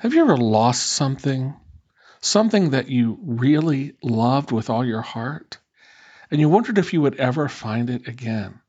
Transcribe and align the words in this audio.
Have 0.00 0.14
you 0.14 0.22
ever 0.22 0.38
lost 0.38 0.86
something? 0.86 1.54
Something 2.22 2.70
that 2.70 2.88
you 2.88 3.18
really 3.22 3.96
loved 4.02 4.50
with 4.50 4.70
all 4.70 4.82
your 4.82 5.02
heart? 5.02 5.58
And 6.30 6.40
you 6.40 6.48
wondered 6.48 6.78
if 6.78 6.94
you 6.94 7.02
would 7.02 7.16
ever 7.16 7.50
find 7.50 7.90
it 7.90 8.08
again. 8.08 8.62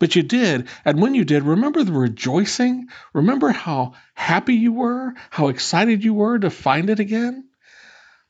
But 0.00 0.16
you 0.16 0.24
did. 0.24 0.66
And 0.84 1.00
when 1.00 1.14
you 1.14 1.24
did, 1.24 1.44
remember 1.44 1.84
the 1.84 1.92
rejoicing? 1.92 2.88
Remember 3.12 3.50
how 3.50 3.92
happy 4.14 4.54
you 4.54 4.72
were? 4.72 5.14
How 5.30 5.46
excited 5.46 6.02
you 6.02 6.12
were 6.12 6.40
to 6.40 6.50
find 6.50 6.90
it 6.90 6.98
again? 6.98 7.44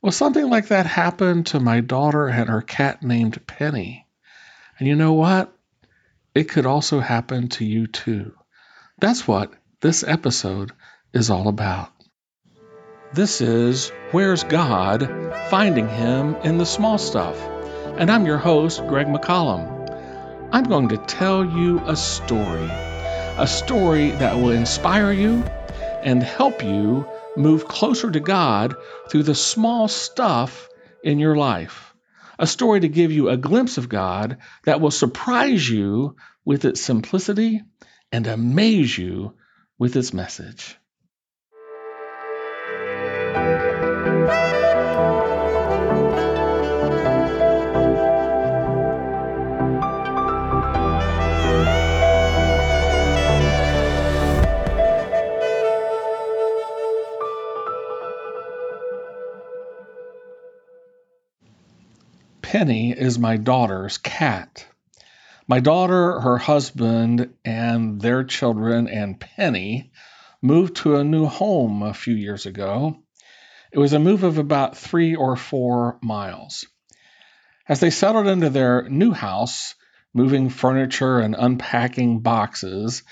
Well, 0.03 0.13
something 0.13 0.51
like 0.51 0.69
that 0.69 0.85
happened 0.85 1.47
to 1.47 1.61
my 1.61 1.81
daughter 1.81 2.29
and 2.29 2.51
her 2.51 2.61
cat 2.61 3.03
named 3.03 3.47
Penny. 3.47 4.07
And 4.79 4.87
you 4.87 4.97
know 4.97 5.15
what? 5.15 5.57
It 6.35 6.51
could 6.51 6.67
also 6.67 7.01
happen 7.01 7.49
to 7.57 7.65
you 7.65 7.87
too. 7.87 8.35
That's 8.99 9.27
what 9.27 9.55
this 9.81 10.05
episode 10.05 10.73
is 11.15 11.31
all 11.31 11.49
about. 11.49 11.94
This 13.15 13.41
is 13.41 13.93
Where's 14.11 14.43
God? 14.43 15.09
Finding 15.49 15.89
Him 15.89 16.35
in 16.43 16.59
the 16.59 16.67
Small 16.67 16.99
Stuff. 16.99 17.41
And 17.97 18.11
I'm 18.11 18.27
your 18.27 18.39
host, 18.39 18.85
Greg 18.89 19.07
McCollum. 19.07 20.49
I'm 20.51 20.65
going 20.65 20.89
to 20.89 20.97
tell 20.97 21.45
you 21.45 21.79
a 21.87 21.95
story, 21.95 22.69
a 22.69 23.47
story 23.47 24.11
that 24.11 24.35
will 24.35 24.51
inspire 24.51 25.13
you 25.13 25.45
and 26.03 26.25
help 26.25 26.65
you 26.65 27.07
move 27.37 27.69
closer 27.69 28.11
to 28.11 28.19
God 28.19 28.75
through 29.09 29.23
the 29.23 29.37
small 29.37 29.87
stuff 29.87 30.69
in 31.05 31.21
your 31.21 31.37
life. 31.37 31.95
A 32.41 32.49
story 32.49 32.81
to 32.81 32.89
give 32.89 33.13
you 33.13 33.29
a 33.29 33.37
glimpse 33.37 33.79
of 33.79 33.89
God 33.89 34.39
that 34.65 34.81
will 34.81 34.91
surprise 34.91 35.71
you 35.71 36.17
with 36.45 36.65
its 36.65 36.81
simplicity 36.81 37.63
and 38.11 38.27
amaze 38.27 38.99
you 38.99 39.35
with 39.79 39.95
its 39.95 40.13
message. 40.13 40.77
Penny 62.55 62.93
is 62.93 63.19
my 63.19 63.37
daughter's 63.37 63.99
cat. 63.99 64.65
My 65.49 65.59
daughter, 65.59 66.21
her 66.21 66.39
husband, 66.39 67.35
and 67.45 68.01
their 68.01 68.23
children, 68.23 68.87
and 68.87 69.19
Penny 69.19 69.91
moved 70.41 70.77
to 70.77 70.95
a 70.95 71.03
new 71.03 71.27
home 71.27 71.83
a 71.83 71.93
few 71.93 72.15
years 72.15 72.47
ago. 72.47 73.03
It 73.73 73.81
was 73.81 73.93
a 73.93 73.99
move 73.99 74.23
of 74.23 74.39
about 74.39 74.77
three 74.77 75.17
or 75.17 75.35
four 75.35 75.99
miles. 76.01 76.65
As 77.69 77.81
they 77.81 77.91
settled 77.91 78.29
into 78.29 78.51
their 78.51 78.89
new 78.89 79.11
house, 79.11 79.75
moving 80.13 80.49
furniture 80.49 81.19
and 81.19 81.35
unpacking 81.37 82.21
boxes, 82.21 83.03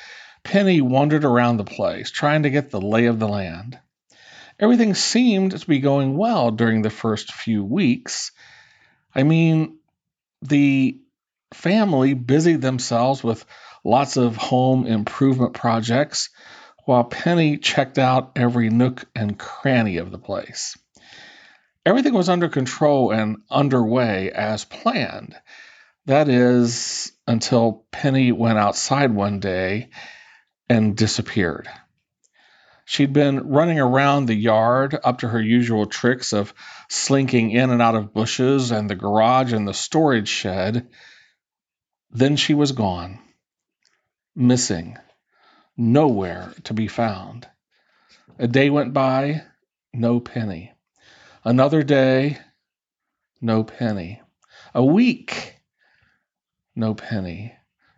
Penny 0.44 0.80
wandered 0.80 1.24
around 1.24 1.56
the 1.56 1.64
place, 1.64 2.12
trying 2.12 2.44
to 2.44 2.50
get 2.50 2.70
the 2.70 2.80
lay 2.80 3.06
of 3.06 3.18
the 3.18 3.26
land. 3.26 3.76
Everything 4.60 4.94
seemed 4.94 5.58
to 5.58 5.66
be 5.66 5.80
going 5.80 6.16
well 6.16 6.52
during 6.52 6.82
the 6.82 6.90
first 6.90 7.32
few 7.32 7.64
weeks 7.64 8.30
I 9.14 9.22
mean, 9.22 9.78
the 10.42 11.00
family 11.54 12.14
busied 12.14 12.60
themselves 12.60 13.22
with 13.22 13.44
lots 13.84 14.16
of 14.16 14.36
home 14.36 14.86
improvement 14.86 15.54
projects 15.54 16.30
while 16.84 17.04
Penny 17.04 17.58
checked 17.58 17.98
out 17.98 18.32
every 18.36 18.70
nook 18.70 19.04
and 19.14 19.38
cranny 19.38 19.98
of 19.98 20.10
the 20.10 20.18
place. 20.18 20.76
Everything 21.84 22.14
was 22.14 22.28
under 22.28 22.48
control 22.48 23.10
and 23.10 23.38
underway 23.50 24.30
as 24.30 24.64
planned. 24.64 25.34
That 26.06 26.28
is, 26.28 27.12
until 27.26 27.84
Penny 27.92 28.32
went 28.32 28.58
outside 28.58 29.12
one 29.12 29.40
day 29.40 29.90
and 30.68 30.96
disappeared. 30.96 31.68
She'd 32.84 33.12
been 33.12 33.48
running 33.48 33.78
around 33.78 34.26
the 34.26 34.34
yard 34.34 34.98
up 35.04 35.18
to 35.18 35.28
her 35.28 35.40
usual 35.40 35.86
tricks 35.86 36.32
of 36.32 36.52
slinking 36.88 37.50
in 37.52 37.70
and 37.70 37.80
out 37.80 37.94
of 37.94 38.12
bushes 38.12 38.70
and 38.70 38.90
the 38.90 38.96
garage 38.96 39.52
and 39.52 39.66
the 39.66 39.74
storage 39.74 40.28
shed. 40.28 40.88
Then 42.10 42.36
she 42.36 42.54
was 42.54 42.72
gone, 42.72 43.18
missing, 44.34 44.98
nowhere 45.76 46.52
to 46.64 46.74
be 46.74 46.88
found. 46.88 47.48
A 48.38 48.48
day 48.48 48.68
went 48.68 48.92
by, 48.92 49.42
no 49.94 50.20
penny. 50.20 50.72
Another 51.44 51.82
day, 51.82 52.38
no 53.40 53.64
penny. 53.64 54.20
A 54.74 54.84
week, 54.84 55.56
no 56.74 56.94
penny. 56.94 57.54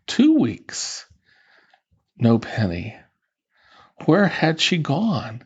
Two 0.06 0.38
weeks, 0.38 1.06
no 2.18 2.38
penny. 2.38 2.96
Where 4.06 4.26
had 4.26 4.60
she 4.60 4.78
gone? 4.78 5.44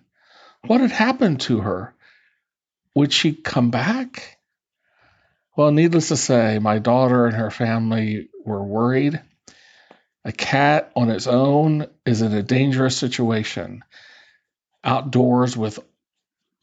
What 0.67 0.81
had 0.81 0.91
happened 0.91 1.41
to 1.43 1.61
her? 1.61 1.95
Would 2.95 3.13
she 3.13 3.33
come 3.33 3.71
back? 3.71 4.39
Well, 5.57 5.71
needless 5.71 6.09
to 6.09 6.17
say, 6.17 6.59
my 6.59 6.79
daughter 6.79 7.27
and 7.27 7.37
her 7.37 7.51
family 7.51 8.29
were 8.45 8.63
worried. 8.63 9.21
A 10.25 10.33
cat 10.33 10.93
on 10.95 11.11
its 11.11 11.27
own 11.27 11.87
is 12.05 12.23
in 12.23 12.33
a 12.33 12.43
dangerous 12.43 12.97
situation. 12.97 13.83
Outdoors 14.85 15.57
with 15.57 15.79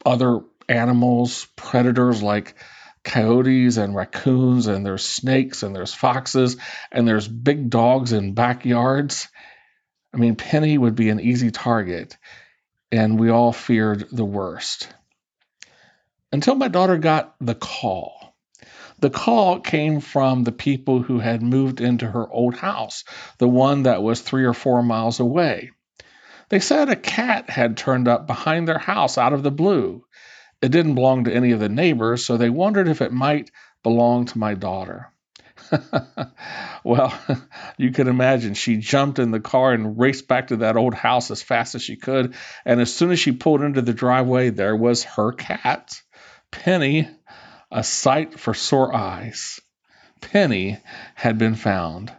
other 0.04 0.40
animals, 0.68 1.46
predators 1.56 2.22
like 2.22 2.54
coyotes 3.04 3.76
and 3.76 3.94
raccoons, 3.94 4.66
and 4.66 4.84
there's 4.84 5.04
snakes 5.04 5.62
and 5.62 5.74
there's 5.74 5.94
foxes 5.94 6.56
and 6.90 7.06
there's 7.06 7.28
big 7.28 7.70
dogs 7.70 8.12
in 8.12 8.34
backyards. 8.34 9.28
I 10.16 10.18
mean, 10.18 10.34
Penny 10.34 10.78
would 10.78 10.94
be 10.96 11.10
an 11.10 11.20
easy 11.20 11.50
target, 11.50 12.16
and 12.90 13.20
we 13.20 13.28
all 13.28 13.52
feared 13.52 14.08
the 14.10 14.24
worst. 14.24 14.88
Until 16.32 16.54
my 16.54 16.68
daughter 16.68 16.96
got 16.96 17.34
the 17.38 17.54
call. 17.54 18.34
The 18.98 19.10
call 19.10 19.60
came 19.60 20.00
from 20.00 20.42
the 20.42 20.52
people 20.52 21.02
who 21.02 21.18
had 21.18 21.42
moved 21.42 21.82
into 21.82 22.06
her 22.06 22.26
old 22.26 22.54
house, 22.54 23.04
the 23.36 23.46
one 23.46 23.82
that 23.82 24.02
was 24.02 24.22
three 24.22 24.46
or 24.46 24.54
four 24.54 24.82
miles 24.82 25.20
away. 25.20 25.72
They 26.48 26.60
said 26.60 26.88
a 26.88 26.96
cat 26.96 27.50
had 27.50 27.76
turned 27.76 28.08
up 28.08 28.26
behind 28.26 28.66
their 28.66 28.78
house 28.78 29.18
out 29.18 29.34
of 29.34 29.42
the 29.42 29.50
blue. 29.50 30.06
It 30.62 30.70
didn't 30.70 30.94
belong 30.94 31.24
to 31.24 31.34
any 31.34 31.50
of 31.50 31.60
the 31.60 31.68
neighbors, 31.68 32.24
so 32.24 32.38
they 32.38 32.48
wondered 32.48 32.88
if 32.88 33.02
it 33.02 33.12
might 33.12 33.50
belong 33.82 34.24
to 34.24 34.38
my 34.38 34.54
daughter. 34.54 35.12
well, 36.84 37.16
you 37.76 37.90
can 37.90 38.08
imagine 38.08 38.54
she 38.54 38.76
jumped 38.76 39.18
in 39.18 39.30
the 39.30 39.40
car 39.40 39.72
and 39.72 39.98
raced 39.98 40.28
back 40.28 40.48
to 40.48 40.56
that 40.58 40.76
old 40.76 40.94
house 40.94 41.30
as 41.30 41.42
fast 41.42 41.74
as 41.74 41.82
she 41.82 41.96
could. 41.96 42.34
And 42.64 42.80
as 42.80 42.94
soon 42.94 43.10
as 43.10 43.18
she 43.18 43.32
pulled 43.32 43.62
into 43.62 43.82
the 43.82 43.92
driveway, 43.92 44.50
there 44.50 44.76
was 44.76 45.04
her 45.04 45.32
cat, 45.32 46.00
Penny, 46.50 47.08
a 47.70 47.82
sight 47.82 48.38
for 48.38 48.54
sore 48.54 48.94
eyes. 48.94 49.60
Penny 50.20 50.78
had 51.14 51.38
been 51.38 51.54
found. 51.54 52.12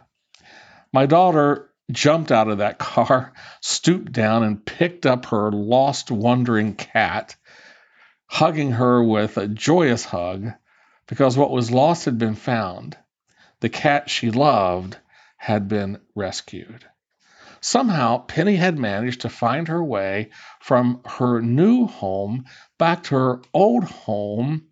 My 0.92 1.06
daughter 1.06 1.70
jumped 1.90 2.30
out 2.30 2.48
of 2.48 2.58
that 2.58 2.78
car, 2.78 3.32
stooped 3.60 4.12
down, 4.12 4.42
and 4.42 4.64
picked 4.64 5.06
up 5.06 5.26
her 5.26 5.50
lost, 5.50 6.10
wandering 6.10 6.74
cat, 6.74 7.36
hugging 8.26 8.72
her 8.72 9.02
with 9.02 9.36
a 9.38 9.48
joyous 9.48 10.04
hug 10.04 10.52
because 11.06 11.36
what 11.36 11.50
was 11.50 11.70
lost 11.70 12.04
had 12.04 12.18
been 12.18 12.34
found 12.34 12.96
the 13.60 13.68
cat 13.68 14.10
she 14.10 14.30
loved 14.30 14.96
had 15.36 15.68
been 15.68 16.00
rescued. 16.14 16.84
Somehow, 17.60 18.18
Penny 18.18 18.56
had 18.56 18.78
managed 18.78 19.22
to 19.22 19.28
find 19.28 19.68
her 19.68 19.82
way 19.82 20.30
from 20.60 21.00
her 21.04 21.40
new 21.40 21.86
home 21.86 22.44
back 22.78 23.04
to 23.04 23.14
her 23.16 23.42
old 23.52 23.84
home 23.84 24.68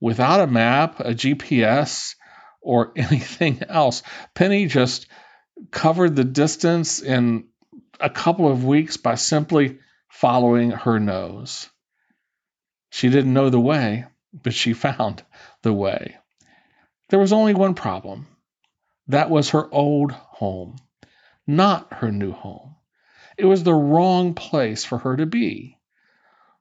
without 0.00 0.40
a 0.40 0.46
map, 0.46 1.00
a 1.00 1.14
GPS, 1.14 2.14
or 2.60 2.92
anything 2.96 3.62
else. 3.68 4.02
Penny 4.34 4.66
just 4.66 5.06
covered 5.70 6.16
the 6.16 6.24
distance 6.24 7.00
in 7.00 7.46
a 8.00 8.10
couple 8.10 8.50
of 8.50 8.64
weeks 8.64 8.96
by 8.96 9.14
simply 9.14 9.78
following 10.08 10.70
her 10.70 10.98
nose. 10.98 11.70
She 12.90 13.08
didn't 13.08 13.32
know 13.32 13.50
the 13.50 13.60
way, 13.60 14.06
but 14.32 14.54
she 14.54 14.72
found 14.86 15.22
the 15.62 15.72
way. 15.72 16.16
There 17.08 17.18
was 17.20 17.32
only 17.32 17.54
one 17.54 17.74
problem. 17.74 18.26
That 19.08 19.30
was 19.30 19.50
her 19.50 19.72
old 19.72 20.12
home, 20.12 20.76
not 21.46 21.92
her 21.94 22.10
new 22.10 22.32
home. 22.32 22.74
It 23.38 23.44
was 23.44 23.62
the 23.62 23.74
wrong 23.74 24.34
place 24.34 24.84
for 24.84 24.98
her 24.98 25.16
to 25.16 25.26
be. 25.26 25.78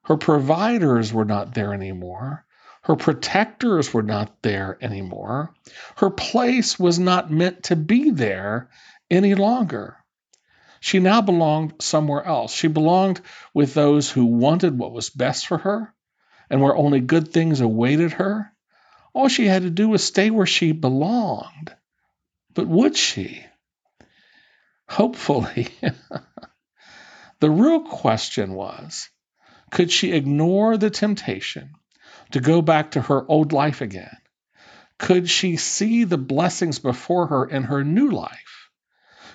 Her 0.04 0.18
providers 0.18 1.12
were 1.12 1.26
not 1.26 1.56
there 1.56 1.74
anymore. 1.74 2.46
Her 2.84 2.96
protectors 2.96 3.92
were 3.92 4.04
not 4.04 4.44
there 4.44 4.78
anymore. 4.80 5.56
Her 5.96 6.12
place 6.12 6.78
was 6.78 7.00
not 7.00 7.32
meant 7.32 7.64
to 7.64 7.76
be 7.76 8.12
there 8.12 8.70
any 9.10 9.34
longer. 9.34 9.98
She 10.80 11.00
now 11.00 11.22
belonged 11.22 11.82
somewhere 11.82 12.24
else. 12.24 12.54
She 12.54 12.68
belonged 12.68 13.22
with 13.56 13.74
those 13.74 14.12
who 14.12 14.26
wanted 14.26 14.78
what 14.78 14.92
was 14.92 15.10
best 15.10 15.48
for 15.48 15.58
her 15.58 15.92
and 16.48 16.62
where 16.62 16.76
only 16.76 17.00
good 17.00 17.30
things 17.30 17.62
awaited 17.62 18.14
her. 18.14 18.54
All 19.16 19.30
she 19.30 19.48
had 19.48 19.62
to 19.62 19.70
do 19.70 19.88
was 19.88 20.04
stay 20.04 20.30
where 20.30 20.46
she 20.46 20.74
belonged. 20.74 21.74
But 22.54 22.68
would 22.68 22.98
she? 22.98 23.46
Hopefully. 24.90 25.70
the 27.40 27.50
real 27.50 27.80
question 27.82 28.54
was 28.54 29.10
could 29.72 29.90
she 29.90 30.12
ignore 30.12 30.78
the 30.78 30.90
temptation 30.90 31.72
to 32.32 32.42
go 32.42 32.62
back 32.62 32.92
to 32.92 33.02
her 33.02 33.26
old 33.30 33.54
life 33.54 33.80
again? 33.80 34.18
Could 34.98 35.30
she 35.30 35.56
see 35.56 36.04
the 36.04 36.18
blessings 36.18 36.80
before 36.80 37.28
her 37.28 37.46
in 37.46 37.64
her 37.64 37.86
new 37.86 38.12
life? 38.12 38.70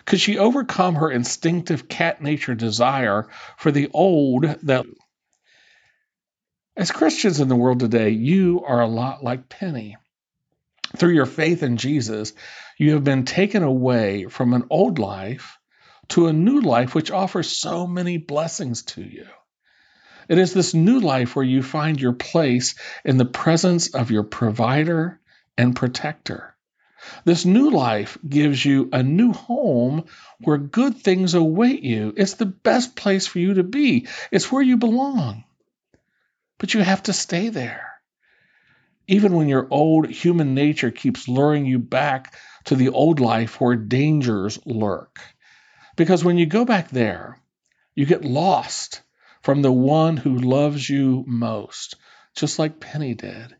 Could 0.04 0.20
she 0.20 0.36
overcome 0.36 0.96
her 0.96 1.10
instinctive 1.10 1.88
cat 1.88 2.22
nature 2.22 2.54
desire 2.54 3.28
for 3.56 3.70
the 3.72 3.88
old 3.94 4.44
that 4.62 4.84
as 6.80 6.90
Christians 6.90 7.40
in 7.40 7.48
the 7.48 7.56
world 7.56 7.80
today, 7.80 8.08
you 8.08 8.64
are 8.66 8.80
a 8.80 8.86
lot 8.86 9.22
like 9.22 9.50
Penny. 9.50 9.98
Through 10.96 11.12
your 11.12 11.26
faith 11.26 11.62
in 11.62 11.76
Jesus, 11.76 12.32
you 12.78 12.94
have 12.94 13.04
been 13.04 13.26
taken 13.26 13.62
away 13.62 14.24
from 14.24 14.54
an 14.54 14.64
old 14.70 14.98
life 14.98 15.58
to 16.08 16.26
a 16.26 16.32
new 16.32 16.62
life 16.62 16.94
which 16.94 17.10
offers 17.10 17.50
so 17.50 17.86
many 17.86 18.16
blessings 18.16 18.80
to 18.84 19.02
you. 19.02 19.26
It 20.26 20.38
is 20.38 20.54
this 20.54 20.72
new 20.72 21.00
life 21.00 21.36
where 21.36 21.44
you 21.44 21.62
find 21.62 22.00
your 22.00 22.14
place 22.14 22.74
in 23.04 23.18
the 23.18 23.26
presence 23.26 23.94
of 23.94 24.10
your 24.10 24.22
provider 24.22 25.20
and 25.58 25.76
protector. 25.76 26.56
This 27.26 27.44
new 27.44 27.72
life 27.72 28.16
gives 28.26 28.64
you 28.64 28.88
a 28.90 29.02
new 29.02 29.34
home 29.34 30.06
where 30.38 30.56
good 30.56 30.96
things 30.96 31.34
await 31.34 31.82
you. 31.82 32.14
It's 32.16 32.34
the 32.34 32.46
best 32.46 32.96
place 32.96 33.26
for 33.26 33.38
you 33.38 33.54
to 33.54 33.64
be, 33.64 34.08
it's 34.32 34.50
where 34.50 34.62
you 34.62 34.78
belong 34.78 35.44
but 36.60 36.74
you 36.74 36.82
have 36.82 37.02
to 37.04 37.12
stay 37.14 37.48
there. 37.48 37.90
Even 39.08 39.32
when 39.32 39.48
your 39.48 39.66
old 39.70 40.08
human 40.08 40.54
nature 40.54 40.90
keeps 40.90 41.26
luring 41.26 41.64
you 41.64 41.78
back 41.78 42.34
to 42.66 42.76
the 42.76 42.90
old 42.90 43.18
life 43.18 43.60
where 43.60 43.74
dangers 43.74 44.58
lurk. 44.66 45.18
Because 45.96 46.22
when 46.22 46.36
you 46.36 46.44
go 46.44 46.66
back 46.66 46.90
there, 46.90 47.38
you 47.94 48.04
get 48.04 48.24
lost 48.24 49.00
from 49.42 49.62
the 49.62 49.72
one 49.72 50.18
who 50.18 50.36
loves 50.36 50.88
you 50.88 51.24
most, 51.26 51.96
just 52.36 52.58
like 52.58 52.78
Penny 52.78 53.14
did. 53.14 53.56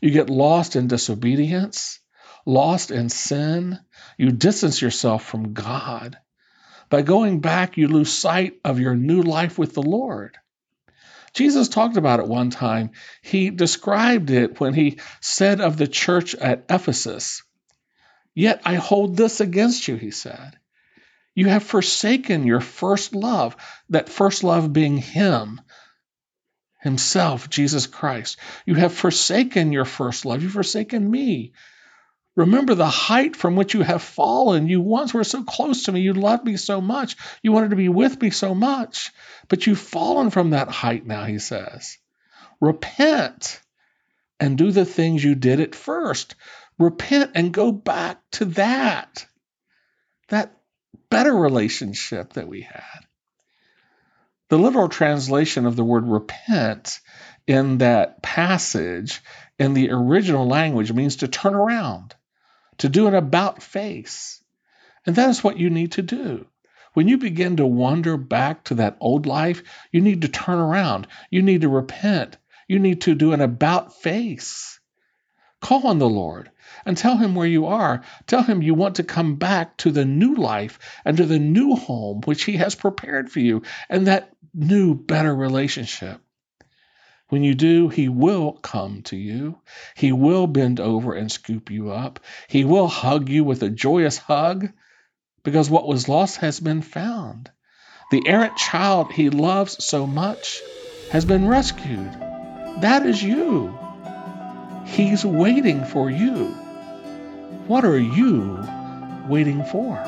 You 0.00 0.10
get 0.10 0.30
lost 0.30 0.74
in 0.74 0.88
disobedience, 0.88 2.00
lost 2.46 2.90
in 2.90 3.10
sin. 3.10 3.78
You 4.16 4.32
distance 4.32 4.80
yourself 4.80 5.22
from 5.22 5.52
God. 5.52 6.16
By 6.88 7.02
going 7.02 7.40
back, 7.40 7.76
you 7.76 7.88
lose 7.88 8.10
sight 8.10 8.58
of 8.64 8.80
your 8.80 8.96
new 8.96 9.20
life 9.22 9.58
with 9.58 9.74
the 9.74 9.82
Lord. 9.82 10.38
Jesus 11.32 11.68
talked 11.68 11.96
about 11.96 12.20
it 12.20 12.26
one 12.26 12.50
time. 12.50 12.90
He 13.22 13.50
described 13.50 14.30
it 14.30 14.60
when 14.60 14.74
he 14.74 14.98
said 15.20 15.60
of 15.60 15.76
the 15.76 15.88
church 15.88 16.34
at 16.34 16.64
Ephesus, 16.68 17.42
Yet 18.34 18.62
I 18.64 18.76
hold 18.76 19.16
this 19.16 19.40
against 19.40 19.88
you, 19.88 19.96
he 19.96 20.12
said. 20.12 20.58
You 21.34 21.46
have 21.46 21.62
forsaken 21.62 22.46
your 22.46 22.60
first 22.60 23.14
love, 23.14 23.56
that 23.90 24.08
first 24.08 24.44
love 24.44 24.72
being 24.72 24.96
Him, 24.96 25.60
Himself, 26.80 27.48
Jesus 27.48 27.86
Christ. 27.86 28.38
You 28.66 28.74
have 28.74 28.92
forsaken 28.92 29.72
your 29.72 29.84
first 29.84 30.24
love. 30.24 30.42
You've 30.42 30.52
forsaken 30.52 31.08
me. 31.08 31.52
Remember 32.38 32.76
the 32.76 32.86
height 32.86 33.34
from 33.34 33.56
which 33.56 33.74
you 33.74 33.82
have 33.82 34.00
fallen. 34.00 34.68
You 34.68 34.80
once 34.80 35.12
were 35.12 35.24
so 35.24 35.42
close 35.42 35.82
to 35.82 35.92
me. 35.92 36.02
You 36.02 36.12
loved 36.12 36.44
me 36.44 36.56
so 36.56 36.80
much. 36.80 37.16
You 37.42 37.50
wanted 37.50 37.70
to 37.70 37.76
be 37.76 37.88
with 37.88 38.22
me 38.22 38.30
so 38.30 38.54
much. 38.54 39.10
But 39.48 39.66
you've 39.66 39.80
fallen 39.80 40.30
from 40.30 40.50
that 40.50 40.68
height 40.68 41.04
now, 41.04 41.24
he 41.24 41.40
says. 41.40 41.98
Repent 42.60 43.60
and 44.38 44.56
do 44.56 44.70
the 44.70 44.84
things 44.84 45.24
you 45.24 45.34
did 45.34 45.58
at 45.58 45.74
first. 45.74 46.36
Repent 46.78 47.32
and 47.34 47.52
go 47.52 47.72
back 47.72 48.20
to 48.32 48.44
that. 48.44 49.26
That 50.28 50.56
better 51.10 51.34
relationship 51.34 52.34
that 52.34 52.46
we 52.46 52.60
had. 52.60 53.00
The 54.48 54.60
literal 54.60 54.88
translation 54.88 55.66
of 55.66 55.74
the 55.74 55.82
word 55.82 56.06
repent 56.06 57.00
in 57.48 57.78
that 57.78 58.22
passage 58.22 59.22
in 59.58 59.74
the 59.74 59.90
original 59.90 60.46
language 60.46 60.92
means 60.92 61.16
to 61.16 61.26
turn 61.26 61.56
around 61.56 62.14
to 62.78 62.88
do 62.88 63.06
an 63.06 63.14
about 63.14 63.62
face. 63.62 64.42
And 65.06 65.16
that 65.16 65.30
is 65.30 65.42
what 65.42 65.58
you 65.58 65.70
need 65.70 65.92
to 65.92 66.02
do. 66.02 66.46
When 66.94 67.08
you 67.08 67.18
begin 67.18 67.56
to 67.56 67.66
wander 67.66 68.16
back 68.16 68.64
to 68.64 68.74
that 68.76 68.96
old 69.00 69.26
life, 69.26 69.62
you 69.92 70.00
need 70.00 70.22
to 70.22 70.28
turn 70.28 70.58
around. 70.58 71.06
You 71.30 71.42
need 71.42 71.60
to 71.60 71.68
repent. 71.68 72.36
You 72.66 72.78
need 72.78 73.02
to 73.02 73.14
do 73.14 73.32
an 73.32 73.40
about 73.40 73.94
face. 73.94 74.80
Call 75.60 75.86
on 75.86 75.98
the 75.98 76.08
Lord 76.08 76.50
and 76.86 76.96
tell 76.96 77.16
him 77.16 77.34
where 77.34 77.46
you 77.46 77.66
are. 77.66 78.02
Tell 78.26 78.42
him 78.42 78.62
you 78.62 78.74
want 78.74 78.96
to 78.96 79.04
come 79.04 79.36
back 79.36 79.76
to 79.78 79.90
the 79.90 80.04
new 80.04 80.36
life 80.36 80.78
and 81.04 81.16
to 81.16 81.26
the 81.26 81.38
new 81.38 81.74
home 81.74 82.20
which 82.24 82.44
he 82.44 82.56
has 82.58 82.74
prepared 82.74 83.30
for 83.30 83.40
you 83.40 83.62
and 83.88 84.06
that 84.06 84.30
new, 84.54 84.94
better 84.94 85.34
relationship. 85.34 86.20
When 87.28 87.44
you 87.44 87.54
do, 87.54 87.88
He 87.88 88.08
will 88.08 88.52
come 88.52 89.02
to 89.02 89.16
you. 89.16 89.58
He 89.94 90.12
will 90.12 90.46
bend 90.46 90.80
over 90.80 91.14
and 91.14 91.30
scoop 91.30 91.70
you 91.70 91.90
up. 91.90 92.20
He 92.48 92.64
will 92.64 92.88
hug 92.88 93.28
you 93.28 93.44
with 93.44 93.62
a 93.62 93.68
joyous 93.68 94.16
hug 94.16 94.70
because 95.42 95.68
what 95.68 95.86
was 95.86 96.08
lost 96.08 96.38
has 96.38 96.58
been 96.58 96.82
found. 96.82 97.50
The 98.10 98.22
errant 98.26 98.56
child 98.56 99.12
He 99.12 99.28
loves 99.28 99.84
so 99.84 100.06
much 100.06 100.62
has 101.10 101.24
been 101.26 101.46
rescued. 101.46 102.12
That 102.80 103.04
is 103.04 103.22
you. 103.22 103.78
He's 104.86 105.24
waiting 105.24 105.84
for 105.84 106.10
you. 106.10 106.46
What 107.66 107.84
are 107.84 107.98
you 107.98 108.66
waiting 109.28 109.64
for? 109.64 110.02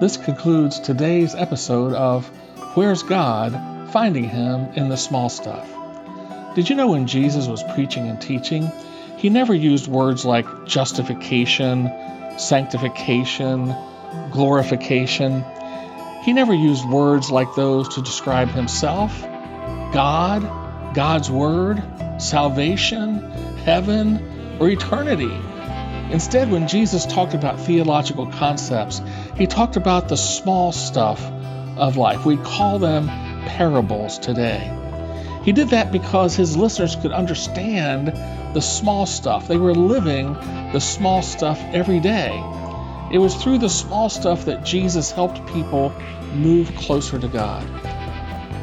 This 0.00 0.18
concludes 0.18 0.80
today's 0.80 1.34
episode 1.34 1.94
of 1.94 2.26
Where's 2.74 3.02
God? 3.02 3.75
Finding 3.96 4.28
Him 4.28 4.68
in 4.74 4.90
the 4.90 4.96
small 4.98 5.30
stuff. 5.30 5.66
Did 6.54 6.68
you 6.68 6.76
know 6.76 6.88
when 6.88 7.06
Jesus 7.06 7.46
was 7.46 7.62
preaching 7.62 8.10
and 8.10 8.20
teaching, 8.20 8.70
he 9.16 9.30
never 9.30 9.54
used 9.54 9.88
words 9.88 10.22
like 10.22 10.66
justification, 10.66 11.90
sanctification, 12.36 13.74
glorification. 14.32 15.42
He 16.24 16.34
never 16.34 16.52
used 16.52 16.86
words 16.86 17.30
like 17.30 17.54
those 17.54 17.94
to 17.94 18.02
describe 18.02 18.48
himself, 18.48 19.18
God, 19.22 20.42
God's 20.94 21.30
Word, 21.30 21.82
salvation, 22.18 23.30
heaven, 23.64 24.58
or 24.60 24.68
eternity. 24.68 25.34
Instead, 26.10 26.50
when 26.50 26.68
Jesus 26.68 27.06
talked 27.06 27.32
about 27.32 27.60
theological 27.60 28.26
concepts, 28.26 29.00
he 29.36 29.46
talked 29.46 29.76
about 29.76 30.10
the 30.10 30.18
small 30.18 30.72
stuff 30.72 31.24
of 31.78 31.96
life. 31.96 32.26
We 32.26 32.36
call 32.36 32.78
them 32.78 33.08
parables 33.46 34.18
today. 34.18 34.72
He 35.42 35.52
did 35.52 35.70
that 35.70 35.92
because 35.92 36.34
his 36.34 36.56
listeners 36.56 36.96
could 36.96 37.12
understand 37.12 38.08
the 38.54 38.60
small 38.60 39.06
stuff. 39.06 39.46
They 39.46 39.56
were 39.56 39.74
living 39.74 40.34
the 40.72 40.80
small 40.80 41.22
stuff 41.22 41.60
every 41.72 42.00
day. 42.00 42.42
It 43.12 43.18
was 43.18 43.34
through 43.36 43.58
the 43.58 43.68
small 43.68 44.08
stuff 44.08 44.46
that 44.46 44.64
Jesus 44.64 45.12
helped 45.12 45.46
people 45.52 45.92
move 46.34 46.74
closer 46.74 47.18
to 47.18 47.28
God. 47.28 47.64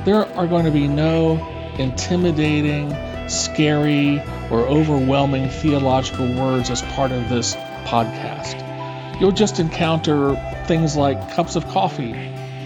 There 0.03 0.25
are 0.35 0.47
going 0.47 0.65
to 0.65 0.71
be 0.71 0.89
no 0.89 1.37
intimidating, 1.79 2.93
scary, 3.29 4.19
or 4.51 4.67
overwhelming 4.67 5.49
theological 5.49 6.27
words 6.35 6.69
as 6.69 6.81
part 6.81 7.13
of 7.13 7.29
this 7.29 7.55
podcast. 7.85 9.21
You'll 9.21 9.31
just 9.31 9.59
encounter 9.59 10.35
things 10.67 10.97
like 10.97 11.33
cups 11.33 11.55
of 11.55 11.67
coffee, 11.69 12.11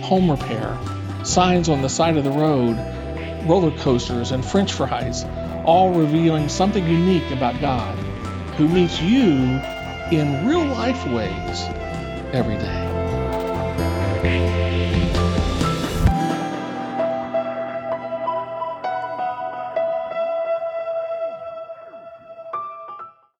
home 0.01 0.31
repair, 0.31 0.75
signs 1.27 1.69
on 1.69 1.81
the 1.81 1.89
side 1.89 2.17
of 2.17 2.23
the 2.23 2.31
road, 2.31 2.77
roller 3.47 3.71
coasters, 3.79 4.31
and 4.31 4.43
french 4.45 4.73
fries, 4.73 5.25
all 5.65 5.91
revealing 5.93 6.49
something 6.49 6.85
unique 6.87 7.29
about 7.31 7.59
God, 7.59 7.97
who 8.55 8.67
meets 8.67 9.01
you 9.01 9.59
in 10.11 10.47
real 10.47 10.65
life 10.65 11.05
ways 11.07 11.63
every 12.33 12.57
day. 12.57 12.87